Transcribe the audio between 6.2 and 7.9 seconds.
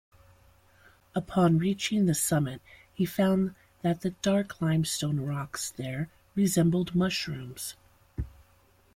resembled mushrooms.